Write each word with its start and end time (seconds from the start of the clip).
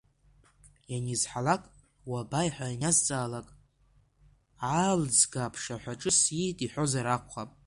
Ианизҳалак 0.93 1.63
уабаи 2.09 2.49
ҳәа 2.55 2.65
ианиазҵаалак, 2.69 3.47
Аалӡга 4.77 5.41
аԥшаҳәаҿы 5.47 6.11
сиит 6.19 6.57
иҳәозар 6.65 7.07
акәхап. 7.15 7.49